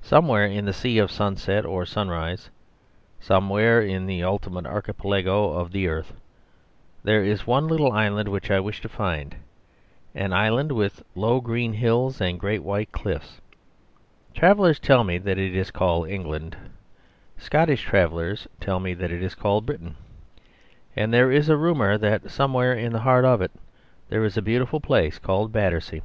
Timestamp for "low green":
11.14-11.74